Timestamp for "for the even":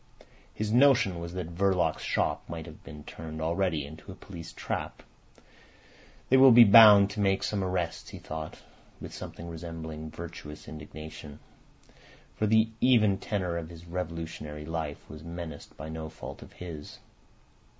12.35-13.19